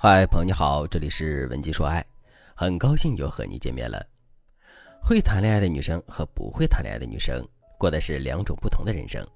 [0.00, 2.06] 嗨，朋友你好，这里是文姬说爱，
[2.54, 4.00] 很高兴又和你见面了。
[5.02, 7.44] 会谈恋爱的女生和不会谈恋爱的女生
[7.76, 9.26] 过的是两种不同的人生。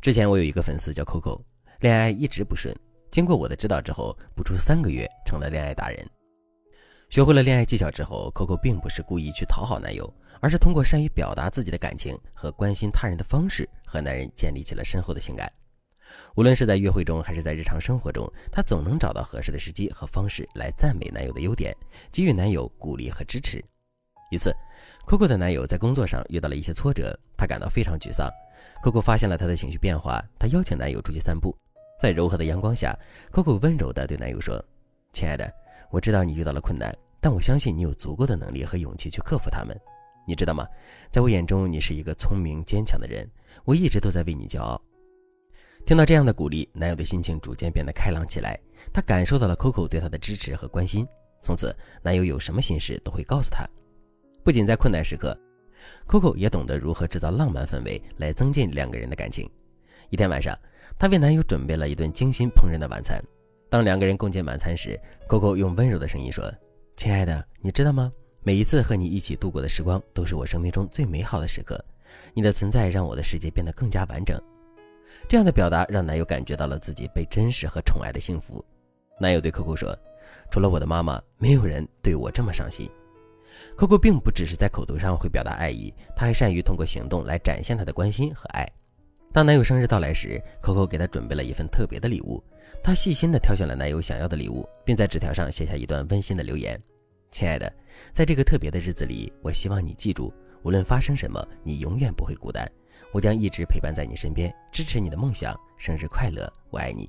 [0.00, 1.38] 之前我有一个粉丝叫 Coco，
[1.80, 2.74] 恋爱一直不顺，
[3.10, 5.98] 经过我的指导之后，不出三个月成了恋爱达人。
[7.10, 10.10] 学会了恋爱技巧之后，Coco 并不是故意去讨好男友，
[10.40, 15.52] 而是通过善于表达自己的感情和关心他人的方式，和男人建立起了深厚的情感。
[16.34, 21.76] 无论是在约会中还是在日常生活中，她总能找到合适的时机和方式来赞美男友的优点，
[22.10, 23.64] 给予男友鼓励和支持。
[24.30, 24.54] 一次
[25.06, 28.28] ，Coco 的男友在工作上遇到了一些挫折，他感到非常沮丧。
[28.82, 31.56] Coco 发现了他的情绪变化，她邀请男友出去散步。
[32.00, 32.98] 在柔和的阳光下
[33.30, 34.62] ，Coco 温柔地对男友说
[35.12, 35.50] ：“亲爱的，
[35.90, 39.78] 我知道你遇到了困难，但我相信你有足够的能力和勇气去克服他们。
[40.26, 40.66] 你知道吗？
[41.10, 43.30] 在我眼中，你是一个聪明坚强的人，
[43.64, 44.80] 我一直都在为你骄傲。”
[45.86, 48.58] 听到这样的鼓励，男友的心情逐渐变得开朗起来。
[48.90, 51.06] 他感受到了 Coco 对他的支持和关心，
[51.42, 53.68] 从此男友有什么心事都会告诉他。
[54.42, 55.38] 不仅在困难时刻
[56.08, 59.46] ，Coco 也懂得如何制造浪漫氛围来增进两个人的感情。
[60.08, 60.58] 一天晚上，
[60.98, 63.22] 她为男友准备了一顿精心烹饪的晚餐。
[63.68, 64.98] 当两个人共进晚餐时
[65.28, 66.50] ，Coco 用温柔的声音说
[66.96, 68.10] ：“亲爱的，你知道吗？
[68.42, 71.82] 每一次和你一起度过的时光都是我生命中最美好的时刻。
[72.32, 74.40] 你的存在让我的世界变得更加完整。”
[75.28, 78.64] 这样的表达让男友感觉到了自己被珍视和宠爱的幸福。
[79.18, 79.96] 男友对 Coco 说
[80.50, 82.90] ：“除了我的妈妈，没有人对我这么上心。
[83.76, 88.68] ”Coco 并不只是在口头上会表达爱意，她还善于通过行动来展现她的关心和爱。
[89.32, 92.42] 当男友生日到来时，Coco 给他准备了一份特别的礼物。
[92.82, 96.80] 她细心地挑选了男友想要的礼物，并在纸条上写下一段温馨的留言
[97.32, 97.72] ：“亲爱的，
[98.12, 100.32] 在这个特别的日子里，我希望你记住，
[100.62, 102.70] 无论发生什么，你永远不会孤单。”
[103.12, 105.58] 我将一直陪伴在你身边，支持你的梦想。
[105.76, 107.08] 生日快乐，我爱你。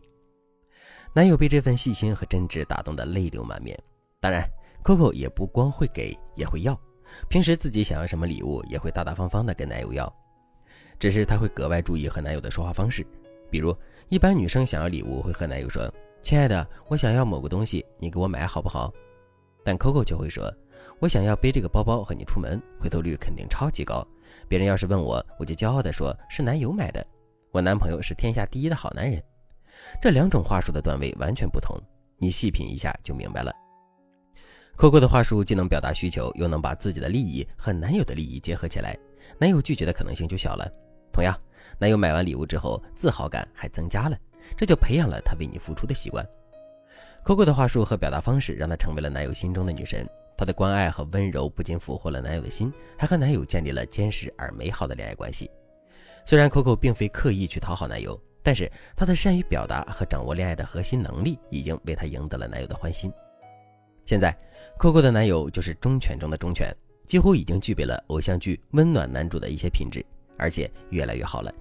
[1.13, 3.77] 男友被这份细心和真挚打动得泪流满面。
[4.19, 4.43] 当然
[4.83, 6.79] ，Coco 也不光会给，也会要。
[7.29, 10.11] 平时自己想要什么礼物，也会大大方方的跟男友要。
[10.99, 13.05] 只是她会格外注意和男友的说话方式。
[13.49, 13.75] 比如，
[14.09, 15.89] 一般女生想要礼物会和男友说
[16.21, 18.91] ：“亲爱的，我想要某个东西，你给我买好不好？”
[19.63, 20.51] 但 Coco 就会说
[20.99, 24.05] ：“我想要背这个包包和你出门，回头率肯定超级高。”
[24.47, 27.05] 别人要是问我，我就骄傲地说是男友买的。
[27.51, 29.21] 我男朋友是天下第一的好男人。
[30.01, 31.77] 这两种话术的段位完全不同，
[32.17, 33.53] 你细品一下就明白了。
[34.77, 38.97] Coco 的话术既能表达需求，又能把自己的利益和男友的利益结合起来，
[39.39, 40.69] 男友拒绝的可能性就小了。
[41.13, 41.33] 同样，
[41.79, 44.17] 男友买完礼物之后，自豪感还增加了，
[44.57, 46.27] 这就培养了他为你付出的习惯。
[47.23, 50.05] Coco 的话术和表达方式让她成为了男友心中的女神。
[50.37, 55.49] 她的关爱和温柔不仅俘获了男友的心，还和男友建立了坚实而美好的恋爱关系。
[56.25, 63.11] 虽然 Coco 并非刻意去讨好男友，但是她的善于表达和掌握恋爱的核心能力，已经为她赢得了男友的欢心。
[64.05, 64.35] 现在
[64.77, 66.75] ，Coco 的男友就是忠犬中的忠犬，
[67.05, 70.05] 几乎已经具备了偶像剧温暖男主的一些品质，
[70.37, 71.53] 而且越来越好了。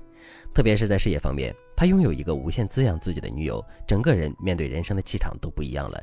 [0.52, 6.02] 特别是在事业方面，他拥有一个无限滋养自己的女友，整个人面对人生的气场都不一样了。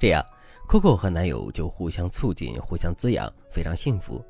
[0.00, 0.24] 这样。
[0.68, 4.22] Coco 和男友就互相促进、互相滋养，非常幸福。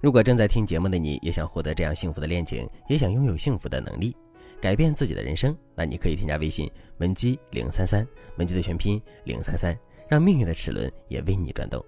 [0.00, 4.16] 如果正在听节目的你也想获得这样幸福的恋情，也想拥有幸福的能力，
[4.60, 9.76] 改变自己的人生，那你可以添加微信文姬零三三，文姬的全拼零三三，
[10.08, 11.84] 让命运的齿轮也为你转动。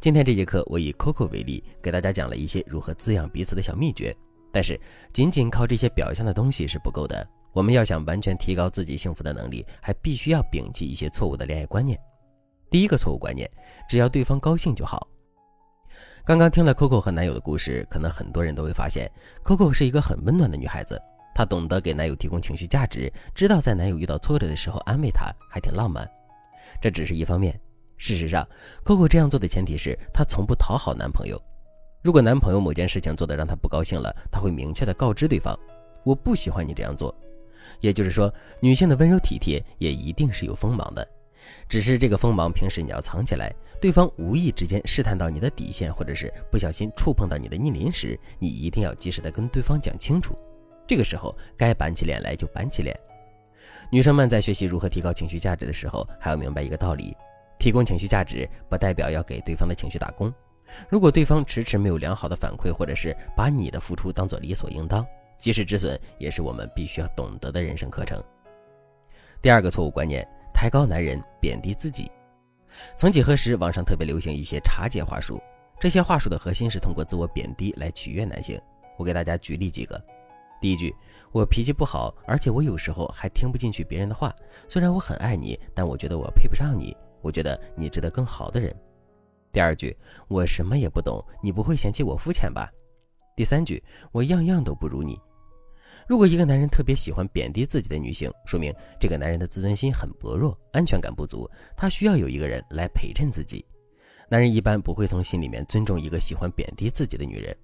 [0.00, 4.16] 今天这节课，我以 Coco 为例，给大家讲了一些如何滋养彼此的小秘诀。
[4.52, 4.80] 但是，
[5.12, 7.28] 仅仅靠这些表象的东西是不够的。
[7.52, 11.98] 我们要想完全提高自己幸福的能力，还必须要摒弃一些错误的恋爱观念。
[12.74, 13.48] 第一个错误观念，
[13.88, 15.06] 只要对方高兴就好。
[16.24, 19.08] 刚刚听了 Coco 和男友的故事，可能很多人都会发现
[19.44, 21.00] ，Coco 是一个很温暖的女孩子。
[21.36, 26.04] 她懂得给男友提供情绪价值，知道在男友遇到挫折的时候安慰他，还挺浪漫。
[26.80, 27.56] 这只是一方面。
[27.96, 28.44] 事实上
[28.84, 31.40] ，Coco 这样做的前提是她从不讨好男朋友。
[32.02, 35.56] 如果男朋友某件事情做得让她不高兴了，她会明确的告知对方
[36.02, 37.14] ：“我不喜欢你这样做。”
[37.78, 41.08] 也就是说，女性的温柔体贴也一定是有锋芒的。
[41.68, 43.54] 只是这个锋芒，平时你要藏起来。
[43.80, 50.38] 对方无意之间试探到你的底线，或者是不小心触碰到你的逆鳞时，你一定要及时的跟对方讲清楚。
[50.86, 52.98] 这个时候该板起脸来就板起脸。
[53.90, 57.14] 女生们在学习如何提高情绪价值的时候，还要明白一个道理：
[57.58, 60.32] 提供情绪价值不代表要给对方的情绪打工。
[60.88, 65.06] 如果对方迟迟没有良好的反馈，或者是把你的付出当做理所应当，
[65.38, 68.22] 及时止损也是我们必须要懂得的人生课程。
[69.42, 70.26] 第二个错误观念。
[70.54, 72.10] 抬高男人，贬低自己。
[72.96, 75.42] 曾几何时，网上特别流行一些茶姐话术，
[75.80, 78.58] 这些话术的核心是通过自我贬低来取悦男性。
[78.96, 80.00] 我给大家举例几个。
[80.60, 80.94] 第一句，
[81.32, 84.34] 我脾气不好，而且我有时候还听不进去别人的话。
[84.68, 86.96] 虽然我很爱你，但我觉得我配不上你。
[87.20, 88.74] 我觉得你值得更好的人。
[89.52, 89.96] 第二句，
[90.28, 92.70] 我什么也不懂，你不会嫌弃我肤浅吧？
[93.36, 95.20] 第三句，我样样都不如你。
[96.06, 103.64] 如果一个男人特别喜欢贬低自己的女性，说明这个男人的自尊心很薄弱，安全感不足，他需要有一个人来陪衬自己。
[104.28, 107.56] 男人一般不会从心里面尊重一个喜欢贬低自己的女人。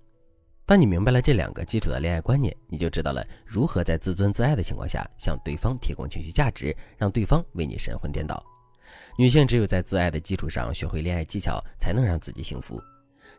[0.66, 8.44] 当你明白了这两个基础的恋爱观念，你就知道了如何在自尊自爱的情况下向对方提供情绪价值，让对方为你神魂颠倒。
[9.18, 12.80] 女性只有在自爱的基础上学会恋爱技巧，才能让自己幸福。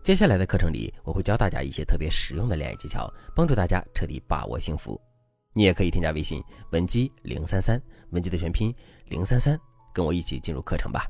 [0.04, 5.00] 接下来的课程里，我会教大家一些特别实用的恋爱技巧，帮助大家彻底把握幸福。
[5.54, 8.74] 你也可以添加微信文姬零三三，文姬的全拼
[9.10, 9.60] 零三三，
[9.94, 11.06] 跟我一起进入课程吧。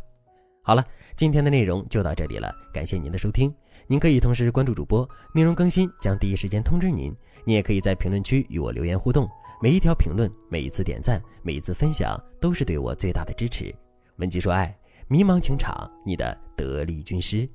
[0.61, 0.85] 好了，
[1.15, 3.53] 今天的内容就到这里了，感谢您的收听。
[3.87, 7.15] 您可以同时关注主播，内容更新将第一时间通知您。
[7.45, 9.25] 您也可以在评论区与我留言互动，
[9.61, 13.73] 每一条评论、每一次点赞、每一次分享，都是对我最大的支持。
[14.17, 14.77] 文姬说爱，
[15.07, 17.49] 迷茫情场，你的得力军师。